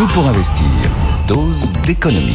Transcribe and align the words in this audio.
Tout 0.00 0.08
pour 0.14 0.26
investir. 0.26 0.64
Dose 1.28 1.74
d'économie. 1.84 2.34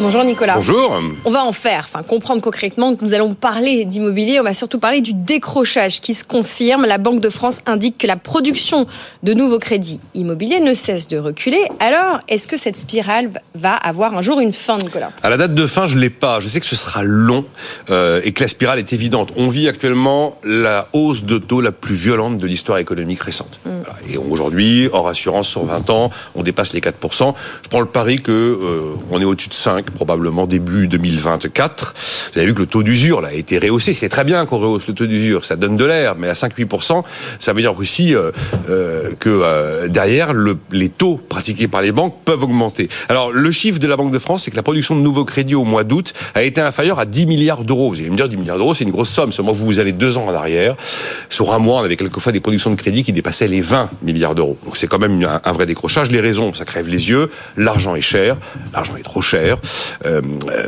Bonjour 0.00 0.24
Nicolas. 0.24 0.54
Bonjour. 0.54 0.98
On 1.26 1.30
va 1.30 1.44
en 1.44 1.52
faire, 1.52 1.84
enfin 1.86 2.02
comprendre 2.02 2.40
concrètement 2.40 2.96
que 2.96 3.04
nous 3.04 3.12
allons 3.12 3.34
parler 3.34 3.84
d'immobilier. 3.84 4.40
On 4.40 4.42
va 4.42 4.54
surtout 4.54 4.78
parler 4.78 5.02
du 5.02 5.12
décrochage 5.12 6.00
qui 6.00 6.14
se 6.14 6.24
confirme. 6.24 6.86
La 6.86 6.96
Banque 6.96 7.20
de 7.20 7.28
France 7.28 7.60
indique 7.66 7.98
que 7.98 8.06
la 8.06 8.16
production 8.16 8.86
de 9.22 9.34
nouveaux 9.34 9.58
crédits 9.58 10.00
immobiliers 10.14 10.60
ne 10.60 10.72
cesse 10.72 11.06
de 11.06 11.18
reculer. 11.18 11.62
Alors, 11.80 12.20
est-ce 12.28 12.48
que 12.48 12.56
cette 12.56 12.78
spirale 12.78 13.28
va 13.54 13.74
avoir 13.74 14.16
un 14.16 14.22
jour 14.22 14.40
une 14.40 14.54
fin, 14.54 14.78
Nicolas? 14.78 15.10
À 15.22 15.28
la 15.28 15.36
date 15.36 15.54
de 15.54 15.66
fin, 15.66 15.86
je 15.86 15.98
l'ai 15.98 16.08
pas. 16.08 16.40
Je 16.40 16.48
sais 16.48 16.60
que 16.60 16.66
ce 16.66 16.76
sera 16.76 17.02
long 17.02 17.44
euh, 17.90 18.22
et 18.24 18.32
que 18.32 18.42
la 18.42 18.48
spirale 18.48 18.78
est 18.78 18.94
évidente. 18.94 19.34
On 19.36 19.48
vit 19.48 19.68
actuellement 19.68 20.38
la 20.44 20.88
hausse 20.94 21.24
de 21.24 21.36
taux 21.36 21.60
la 21.60 21.72
plus 21.72 21.94
violente 21.94 22.38
de 22.38 22.46
l'histoire 22.46 22.78
économique 22.78 23.22
récente. 23.22 23.60
Mm. 23.66 23.70
Voilà. 23.84 23.98
Et 24.08 24.16
aujourd'hui, 24.16 24.88
hors 24.90 25.08
assurance 25.08 25.48
sur 25.48 25.66
20 25.66 25.90
ans, 25.90 26.10
on 26.34 26.42
dépasse 26.42 26.72
les 26.72 26.80
4%. 26.80 27.34
Je 27.64 27.68
prends 27.68 27.80
le 27.80 27.86
pari 27.86 28.22
que 28.22 28.32
euh, 28.32 28.94
on 29.10 29.20
est 29.20 29.26
au-dessus 29.26 29.50
de 29.50 29.54
5 29.54 29.89
probablement 29.90 30.46
début 30.46 30.88
2024. 30.88 31.94
Vous 32.32 32.38
avez 32.38 32.46
vu 32.46 32.54
que 32.54 32.60
le 32.60 32.66
taux 32.66 32.82
d'usure 32.82 33.24
a 33.24 33.32
été 33.32 33.58
rehaussé. 33.58 33.94
C'est 33.94 34.08
très 34.08 34.24
bien 34.24 34.46
qu'on 34.46 34.58
rehausse 34.58 34.86
le 34.86 34.94
taux 34.94 35.06
d'usure, 35.06 35.44
ça 35.44 35.56
donne 35.56 35.76
de 35.76 35.84
l'air, 35.84 36.14
mais 36.16 36.28
à 36.28 36.34
5-8%, 36.34 37.02
ça 37.38 37.52
veut 37.52 37.60
dire 37.60 37.76
aussi 37.78 38.14
euh, 38.14 38.30
euh, 38.68 39.10
que 39.18 39.28
euh, 39.28 39.88
derrière, 39.88 40.32
le, 40.32 40.58
les 40.70 40.88
taux 40.88 41.16
pratiqués 41.16 41.68
par 41.68 41.82
les 41.82 41.92
banques 41.92 42.14
peuvent 42.24 42.42
augmenter. 42.42 42.88
Alors, 43.08 43.32
le 43.32 43.50
chiffre 43.50 43.78
de 43.78 43.86
la 43.86 43.96
Banque 43.96 44.12
de 44.12 44.18
France, 44.18 44.44
c'est 44.44 44.50
que 44.50 44.56
la 44.56 44.62
production 44.62 44.96
de 44.96 45.00
nouveaux 45.00 45.24
crédits 45.24 45.54
au 45.54 45.64
mois 45.64 45.84
d'août 45.84 46.12
a 46.34 46.42
été 46.42 46.60
inférieure 46.60 46.98
à 46.98 47.06
10 47.06 47.26
milliards 47.26 47.64
d'euros. 47.64 47.90
Vous 47.90 48.00
allez 48.00 48.10
me 48.10 48.16
dire, 48.16 48.28
10 48.28 48.36
milliards 48.36 48.58
d'euros, 48.58 48.74
c'est 48.74 48.84
une 48.84 48.90
grosse 48.90 49.10
somme. 49.10 49.32
Seulement, 49.32 49.52
vous, 49.52 49.66
vous 49.66 49.78
allez 49.78 49.92
deux 49.92 50.16
ans 50.16 50.26
en 50.26 50.34
arrière. 50.34 50.76
Sur 51.28 51.52
un 51.52 51.58
mois, 51.58 51.80
on 51.80 51.84
avait 51.84 51.96
quelquefois 51.96 52.32
des 52.32 52.40
productions 52.40 52.70
de 52.70 52.76
crédits 52.76 53.02
qui 53.02 53.12
dépassaient 53.12 53.48
les 53.48 53.60
20 53.60 53.90
milliards 54.02 54.34
d'euros. 54.34 54.58
Donc, 54.64 54.76
c'est 54.76 54.86
quand 54.86 54.98
même 54.98 55.26
un 55.44 55.52
vrai 55.52 55.66
décrochage. 55.66 56.10
Les 56.10 56.20
raisons, 56.20 56.54
ça 56.54 56.64
crève 56.64 56.88
les 56.88 57.08
yeux. 57.08 57.30
L'argent 57.56 57.94
est 57.94 58.00
cher. 58.00 58.36
L'argent 58.72 58.96
est 58.96 59.02
trop 59.02 59.22
cher. 59.22 59.58
Euh, 60.06 60.20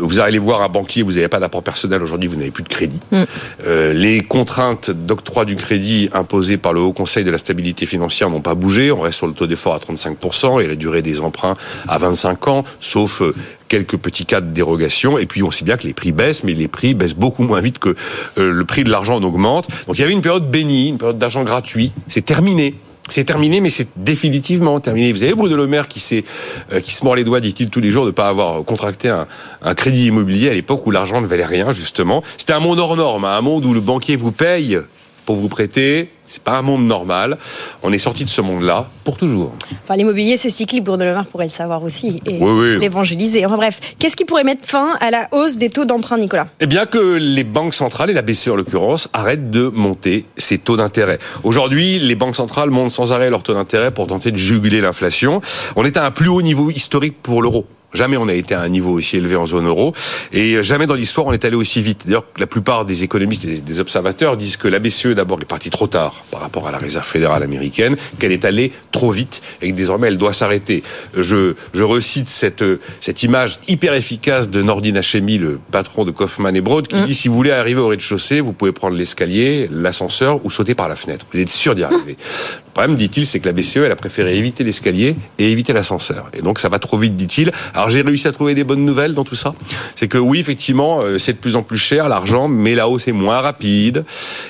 vous 0.00 0.20
allez 0.20 0.38
voir 0.38 0.62
un 0.62 0.68
banquier, 0.68 1.02
vous 1.02 1.12
n'avez 1.12 1.28
pas 1.28 1.40
d'apport 1.40 1.62
personnel 1.62 2.02
aujourd'hui, 2.02 2.28
vous 2.28 2.36
n'avez 2.36 2.50
plus 2.50 2.62
de 2.62 2.68
crédit. 2.68 3.00
Mm. 3.10 3.22
Euh, 3.66 3.92
les 3.92 4.20
contraintes 4.20 4.90
d'octroi 4.90 5.44
du 5.44 5.56
crédit 5.56 6.10
imposées 6.12 6.56
par 6.56 6.72
le 6.72 6.80
Haut 6.80 6.92
Conseil 6.92 7.24
de 7.24 7.30
la 7.30 7.38
stabilité 7.38 7.86
financière 7.86 8.30
n'ont 8.30 8.40
pas 8.40 8.54
bougé. 8.54 8.92
On 8.92 9.00
reste 9.00 9.18
sur 9.18 9.26
le 9.26 9.32
taux 9.32 9.46
d'effort 9.46 9.74
à 9.74 9.78
35% 9.78 10.62
et 10.62 10.66
la 10.66 10.74
durée 10.74 11.02
des 11.02 11.20
emprunts 11.20 11.56
à 11.88 11.98
25 11.98 12.48
ans, 12.48 12.64
sauf 12.80 13.22
euh, 13.22 13.34
quelques 13.68 13.96
petits 13.96 14.26
cas 14.26 14.40
de 14.40 14.52
dérogation. 14.52 15.18
Et 15.18 15.26
puis 15.26 15.42
on 15.42 15.50
sait 15.50 15.64
bien 15.64 15.76
que 15.76 15.86
les 15.86 15.94
prix 15.94 16.12
baissent, 16.12 16.44
mais 16.44 16.54
les 16.54 16.68
prix 16.68 16.94
baissent 16.94 17.14
beaucoup 17.14 17.44
moins 17.44 17.60
vite 17.60 17.78
que 17.78 17.94
le 18.36 18.64
prix 18.64 18.84
de 18.84 18.90
l'argent 18.90 19.16
en 19.16 19.22
augmente. 19.22 19.68
Donc 19.86 19.96
il 19.96 20.00
y 20.00 20.04
avait 20.04 20.12
une 20.12 20.22
période 20.22 20.50
bénie, 20.50 20.88
une 20.88 20.98
période 20.98 21.18
d'argent 21.18 21.44
gratuit. 21.44 21.92
C'est 22.08 22.24
terminé. 22.24 22.74
C'est 23.10 23.24
terminé, 23.24 23.60
mais 23.60 23.70
c'est 23.70 23.88
définitivement 23.96 24.78
terminé. 24.78 25.12
Vous 25.12 25.22
avez 25.22 25.34
Bruno 25.34 25.56
Le 25.56 25.66
Maire 25.66 25.88
qui, 25.88 26.24
euh, 26.72 26.80
qui 26.80 26.92
se 26.92 27.04
mord 27.04 27.16
les 27.16 27.24
doigts, 27.24 27.40
dit-il 27.40 27.68
tous 27.68 27.80
les 27.80 27.90
jours, 27.90 28.04
de 28.04 28.10
ne 28.10 28.14
pas 28.14 28.28
avoir 28.28 28.64
contracté 28.64 29.08
un, 29.08 29.26
un 29.62 29.74
crédit 29.74 30.06
immobilier 30.06 30.48
à 30.48 30.52
l'époque 30.52 30.86
où 30.86 30.92
l'argent 30.92 31.20
ne 31.20 31.26
valait 31.26 31.44
rien, 31.44 31.72
justement. 31.72 32.22
C'était 32.38 32.52
un 32.52 32.60
monde 32.60 32.78
hors 32.78 32.96
norme, 32.96 33.24
hein, 33.24 33.36
un 33.36 33.40
monde 33.40 33.66
où 33.66 33.74
le 33.74 33.80
banquier 33.80 34.14
vous 34.14 34.30
paye 34.30 34.78
pour 35.26 35.34
vous 35.34 35.48
prêter. 35.48 36.10
C'est 36.30 36.44
pas 36.44 36.52
un 36.56 36.62
monde 36.62 36.86
normal. 36.86 37.38
On 37.82 37.92
est 37.92 37.98
sorti 37.98 38.24
de 38.24 38.28
ce 38.30 38.40
monde-là 38.40 38.88
pour 39.02 39.16
toujours. 39.16 39.52
Enfin, 39.82 39.96
l'immobilier, 39.96 40.36
c'est 40.36 40.48
cyclique. 40.48 40.86
Maire 40.86 41.26
pourrait 41.26 41.46
le 41.46 41.50
savoir 41.50 41.82
aussi 41.82 42.22
et 42.24 42.38
Oui, 42.40 42.52
oui. 42.52 42.78
l'évangéliser. 42.78 43.44
Enfin 43.44 43.56
bref, 43.56 43.80
qu'est-ce 43.98 44.14
qui 44.14 44.24
pourrait 44.24 44.44
mettre 44.44 44.64
fin 44.64 44.94
à 45.00 45.10
la 45.10 45.26
hausse 45.32 45.56
des 45.56 45.70
taux 45.70 45.84
d'emprunt, 45.84 46.18
Nicolas? 46.18 46.46
Eh 46.60 46.66
bien 46.66 46.86
que 46.86 47.16
les 47.20 47.42
banques 47.42 47.74
centrales, 47.74 48.10
et 48.10 48.12
la 48.12 48.22
BCE 48.22 48.46
en 48.48 48.54
l'occurrence, 48.54 49.08
arrêtent 49.12 49.50
de 49.50 49.66
monter 49.68 50.24
ces 50.36 50.58
taux 50.58 50.76
d'intérêt. 50.76 51.18
Aujourd'hui, 51.42 51.98
les 51.98 52.14
banques 52.14 52.36
centrales 52.36 52.70
montent 52.70 52.92
sans 52.92 53.12
arrêt 53.12 53.28
leurs 53.28 53.42
taux 53.42 53.54
d'intérêt 53.54 53.90
pour 53.90 54.06
tenter 54.06 54.30
de 54.30 54.36
juguler 54.36 54.80
l'inflation. 54.80 55.40
On 55.74 55.84
est 55.84 55.96
à 55.96 56.04
un 56.04 56.12
plus 56.12 56.28
haut 56.28 56.42
niveau 56.42 56.70
historique 56.70 57.16
pour 57.20 57.42
l'euro. 57.42 57.66
Jamais 57.92 58.16
on 58.16 58.28
a 58.28 58.34
été 58.34 58.54
à 58.54 58.60
un 58.60 58.68
niveau 58.68 58.92
aussi 58.92 59.16
élevé 59.16 59.36
en 59.36 59.46
zone 59.46 59.66
euro 59.66 59.92
et 60.32 60.62
jamais 60.62 60.86
dans 60.86 60.94
l'histoire 60.94 61.26
on 61.26 61.32
est 61.32 61.44
allé 61.44 61.56
aussi 61.56 61.82
vite. 61.82 62.02
D'ailleurs, 62.06 62.24
la 62.38 62.46
plupart 62.46 62.84
des 62.84 63.02
économistes 63.02 63.44
et 63.44 63.60
des 63.60 63.80
observateurs 63.80 64.36
disent 64.36 64.56
que 64.56 64.68
la 64.68 64.78
BCE 64.78 65.08
d'abord 65.08 65.40
est 65.40 65.44
partie 65.44 65.70
trop 65.70 65.86
tard 65.88 66.24
par 66.30 66.40
rapport 66.40 66.68
à 66.68 66.70
la 66.70 66.78
Réserve 66.78 67.06
fédérale 67.06 67.42
américaine, 67.42 67.96
qu'elle 68.18 68.32
est 68.32 68.44
allée 68.44 68.72
trop 68.92 69.10
vite 69.10 69.42
et 69.60 69.70
que 69.70 69.76
désormais 69.76 70.06
elle 70.08 70.18
doit 70.18 70.32
s'arrêter. 70.32 70.82
Je, 71.16 71.54
je 71.74 71.82
recite 71.82 72.28
cette, 72.28 72.62
cette 73.00 73.22
image 73.24 73.58
hyper 73.68 73.94
efficace 73.94 74.48
de 74.48 74.62
Nordin 74.62 74.94
Hachemi, 74.96 75.38
le 75.38 75.58
patron 75.70 76.04
de 76.04 76.10
Kaufmann 76.12 76.54
et 76.54 76.60
Broad, 76.60 76.86
qui 76.86 76.96
Mm. 76.96 77.06
dit 77.06 77.14
si 77.14 77.28
vous 77.28 77.34
voulez 77.34 77.50
arriver 77.50 77.80
au 77.80 77.88
rez-de-chaussée, 77.88 78.40
vous 78.40 78.52
pouvez 78.52 78.72
prendre 78.72 78.96
l'escalier, 78.96 79.68
l'ascenseur 79.72 80.44
ou 80.44 80.50
sauter 80.50 80.74
par 80.74 80.88
la 80.88 80.96
fenêtre. 80.96 81.26
Vous 81.32 81.40
êtes 81.40 81.48
sûr 81.50 81.74
d'y 81.74 81.82
arriver. 81.82 82.16
Le 82.70 82.74
problème, 82.74 82.96
dit-il, 82.96 83.26
c'est 83.26 83.40
que 83.40 83.46
la 83.46 83.52
BCE, 83.52 83.78
elle 83.78 83.90
a 83.90 83.96
préféré 83.96 84.38
éviter 84.38 84.62
l'escalier 84.62 85.16
et 85.40 85.50
éviter 85.50 85.72
l'ascenseur. 85.72 86.30
Et 86.32 86.40
donc, 86.40 86.60
ça 86.60 86.68
va 86.68 86.78
trop 86.78 86.96
vite, 86.98 87.16
dit-il. 87.16 87.50
Alors, 87.74 87.90
j'ai 87.90 88.00
réussi 88.00 88.28
à 88.28 88.32
trouver 88.32 88.54
des 88.54 88.62
bonnes 88.62 88.84
nouvelles 88.84 89.12
dans 89.12 89.24
tout 89.24 89.34
ça. 89.34 89.54
C'est 89.96 90.06
que 90.06 90.18
oui, 90.18 90.38
effectivement, 90.38 91.00
euh, 91.02 91.18
c'est 91.18 91.32
de 91.32 91.38
plus 91.38 91.56
en 91.56 91.64
plus 91.64 91.78
cher, 91.78 92.08
l'argent, 92.08 92.46
mais 92.46 92.76
la 92.76 92.88
hausse 92.88 93.08
est 93.08 93.12
moins 93.12 93.40
rapide. 93.40 94.04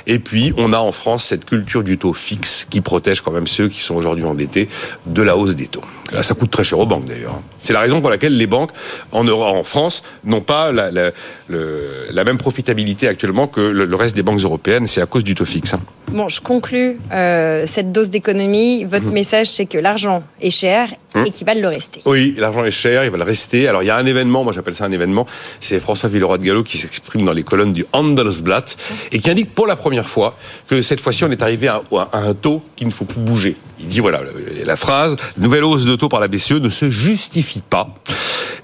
Et 0.07 0.19
puis, 0.19 0.53
on 0.59 0.75
a 0.75 0.79
en 0.79 0.93
France 0.93 1.25
cette 1.25 1.47
culture 1.47 1.83
du 1.83 1.97
taux 1.97 2.13
fixe 2.13 2.67
qui 2.69 2.83
protège 2.83 3.23
quand 3.23 3.33
même 3.33 3.47
ceux 3.47 3.69
qui 3.69 3.81
sont 3.81 3.95
aujourd'hui 3.95 4.25
endettés 4.25 4.69
de 5.07 5.23
la 5.23 5.39
hausse 5.39 5.57
des 5.57 5.67
taux. 5.67 5.83
Là, 6.13 6.23
ça 6.23 6.35
coûte 6.35 6.51
très 6.51 6.65
cher 6.65 6.79
aux 6.79 6.87
banques, 6.87 7.05
d'ailleurs. 7.05 7.41
C'est 7.57 7.73
la 7.73 7.81
raison 7.81 8.01
pour 8.01 8.11
laquelle 8.11 8.37
les 8.37 8.47
banques, 8.47 8.71
en, 9.13 9.25
Europe, 9.25 9.57
en 9.57 9.65
France, 9.65 10.03
n'ont 10.25 10.41
pas 10.41 10.73
la, 10.73 10.91
la, 10.91 11.11
le- 11.49 12.07
la 12.11 12.25
même 12.25 12.39
profitabilité 12.39 13.07
actuellement 13.09 13.47
que 13.47 13.61
le, 13.61 13.85
le 13.85 13.97
reste 13.97 14.17
des 14.17 14.23
banques 14.23 14.41
européennes. 14.41 14.87
C'est 14.87 15.01
à 15.03 15.07
cause 15.07 15.25
du 15.25 15.35
taux 15.35 15.45
fixe. 15.45 15.75
hein. 15.75 15.81
Bon, 16.09 16.29
je 16.29 16.41
conclus 16.41 16.99
euh, 17.13 17.65
cette 17.67 17.93
dose 17.93 18.11
d'économie. 18.11 18.85
Votre 18.85 19.05
Mmh. 19.07 19.13
message, 19.13 19.47
c'est 19.51 19.67
que 19.67 19.79
l'argent 19.79 20.23
est 20.41 20.51
cher 20.51 20.89
et 21.27 21.31
qu'il 21.31 21.47
va 21.47 21.55
le 21.55 21.67
rester. 21.69 22.01
Oui, 22.05 22.35
l'argent 22.39 22.65
est 22.65 22.71
cher, 22.71 23.05
il 23.05 23.11
va 23.11 23.17
le 23.17 23.25
rester. 23.25 23.67
Alors 23.69 23.83
il 23.83 23.87
y 23.87 23.91
a 23.91 23.97
un 23.97 24.07
événement, 24.07 24.45
moi 24.45 24.53
j'appelle 24.53 24.75
ça 24.75 24.85
un 24.85 24.93
événement, 24.93 25.27
c'est 25.61 25.81
François 25.81 26.09
Villeroy 26.09 26.39
de 26.39 26.45
Gallo 26.45 26.63
qui 26.63 26.79
s'exprime 26.79 27.25
dans 27.25 27.33
les 27.33 27.43
colonnes 27.43 27.73
du 27.73 27.85
Handelsblatt 27.93 28.77
et 29.11 29.19
qui 29.19 29.29
indique 29.31 29.53
pour 29.55 29.67
la 29.67 29.75
première 29.77 30.09
fois 30.09 30.37
que 30.69 30.83
cette 30.83 31.01
fois-ci 31.01 31.25
on 31.25 31.31
est 31.33 31.43
arrivé 31.43 31.67
à, 31.69 31.83
à 32.13 32.19
un 32.19 32.35
taux 32.35 32.63
qu'il 32.77 32.87
ne 32.87 32.93
faut 32.93 33.05
plus 33.07 33.19
bouger. 33.21 33.57
Il 33.81 33.87
dit 33.89 34.01
voilà 34.01 34.21
la 34.65 34.77
phrase 34.77 35.17
nouvelle 35.39 35.65
hausse 35.65 35.85
de 35.85 35.97
taux 35.97 36.09
par 36.09 36.21
la 36.21 36.29
BCE 36.29 36.53
ne 36.53 36.69
se 36.69 36.91
justifie 36.91 37.63
pas. 37.63 37.89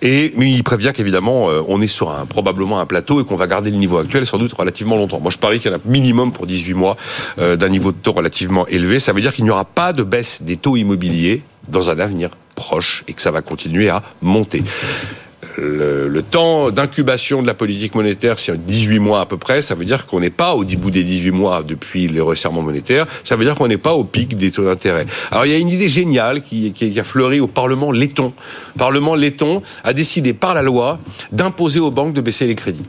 Et 0.03 0.33
mais 0.37 0.53
il 0.53 0.63
prévient 0.63 0.93
qu'évidemment 0.95 1.51
euh, 1.51 1.63
on 1.69 1.81
est 1.81 1.87
sur 1.87 2.11
un 2.11 2.27
probablement 2.27 2.81
un 2.81 2.87
plateau 2.87 3.21
et 3.21 3.25
qu'on 3.25 3.37
va 3.37 3.47
garder 3.47 3.71
le 3.71 3.77
niveau 3.77 3.99
actuel 3.99 4.27
sans 4.27 4.39
doute 4.39 4.53
relativement 4.53 4.97
longtemps. 4.97 5.21
Moi 5.21 5.31
je 5.31 5.39
parie 5.39 5.59
qu'il 5.59 5.71
y 5.71 5.75
en 5.75 5.79
a 5.79 5.81
minimum 5.85 6.33
pour 6.33 6.47
18 6.47 6.75
mois 6.75 6.97
euh, 7.39 7.57
d'un 7.57 7.69
niveau 7.69 7.93
de 7.93 7.97
taux 7.97 8.13
relativement 8.13 8.67
élevé. 8.67 9.01
Ça 9.01 9.13
veut 9.13 9.21
dire 9.21 9.33
qu'il 9.33 9.45
n'y 9.45 9.51
aura 9.51 9.65
pas 9.65 9.93
de 9.93 10.03
baisse 10.03 10.43
des 10.43 10.57
taux 10.57 10.77
immobiliers 10.77 11.43
dans 11.69 11.91
un 11.91 11.99
avenir 11.99 12.31
proche 12.55 13.05
et 13.09 13.13
que 13.13 13.23
ça 13.23 13.31
va 13.31 13.43
continuer 13.43 13.89
à 13.89 14.03
monter. 14.23 14.63
Le, 15.59 16.09
le 16.09 16.23
temps 16.23 16.71
d'incubation 16.71 17.41
de 17.41 17.47
la 17.47 17.55
politique 17.55 17.95
monétaire, 17.95 18.39
c'est 18.39 18.57
18 18.63 18.99
mois 18.99 19.21
à 19.21 19.27
peu 19.27 19.37
près. 19.39 19.63
Ça 19.63 19.75
veut 19.75 19.85
dire 19.87 20.07
qu'on 20.07 20.21
n'est 20.21 20.31
pas 20.31 20.55
au 20.55 20.65
bout 20.65 20.91
des 20.91 21.03
18 21.05 21.31
mois 21.31 21.63
depuis 21.63 22.09
le 22.09 22.23
resserrement 22.23 22.61
monétaire. 22.63 23.07
Ça 23.25 23.37
veut 23.37 23.45
dire 23.45 23.55
qu'on 23.55 23.69
n'est 23.69 23.79
pas 23.79 23.95
au 23.95 24.05
pic 24.05 24.37
des 24.37 24.51
taux 24.51 24.65
d'intérêt. 24.65 25.07
Alors 25.31 25.47
il 25.47 25.53
y 25.53 25.55
a 25.55 25.59
une 25.59 25.69
idée 25.71 25.89
géniale 25.89 26.43
qui, 26.43 26.73
qui- 26.73 26.99
a 27.01 27.05
fleuri 27.05 27.41
au 27.41 27.47
Parlement 27.47 27.91
letton. 27.93 28.33
Le 28.75 28.79
Parlement 28.79 29.15
letton 29.15 29.63
a 29.85 29.93
décidé 29.93 30.35
par 30.35 30.53
la 30.55 30.63
loi 30.63 30.99
d'imposer 31.33 31.81
aux 31.81 31.91
banques 31.91 32.13
de 32.15 32.21
baisser 32.21 32.47
les 32.47 32.55
crédits, 32.55 32.85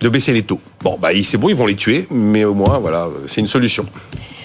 de 0.00 0.08
baisser 0.08 0.32
les 0.32 0.42
taux. 0.42 0.60
Bon, 0.82 0.98
bah 1.00 1.08
c'est 1.24 1.38
bon, 1.38 1.48
ils 1.48 1.56
vont 1.56 1.66
les 1.66 1.76
tuer, 1.76 2.06
mais 2.10 2.44
au 2.44 2.54
moins 2.54 2.78
voilà, 2.78 3.08
c'est 3.26 3.40
une 3.40 3.46
solution. 3.46 3.86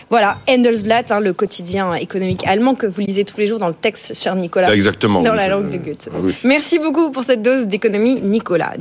Voilà, 0.10 0.38
Handelsblatt, 0.50 1.12
hein, 1.12 1.20
le 1.20 1.34
quotidien 1.34 1.94
économique 1.96 2.48
allemand 2.48 2.76
que 2.76 2.88
vous 2.88 3.02
lisez 3.02 3.26
tous 3.26 3.38
les 3.38 3.48
jours 3.48 3.60
dans 3.60 3.68
le 3.68 3.74
texte, 3.74 4.16
cher 4.16 4.36
Nicolas. 4.36 4.74
Exactement. 4.74 5.22
Dans 5.22 5.32
oui, 5.32 5.38
la 5.38 5.48
langue 5.50 5.70
de 5.70 5.78
Goethe. 5.78 6.10
oui. 6.22 6.34
Merci 6.46 6.80
beaucoup 6.80 7.12
pour 7.12 7.24
cette 7.26 7.42
dose 7.42 7.68
d'économie, 7.68 8.22
Nicolas. 8.22 8.74